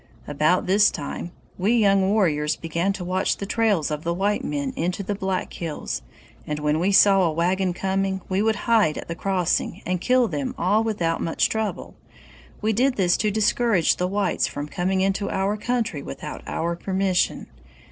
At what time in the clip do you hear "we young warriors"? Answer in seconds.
1.59-2.55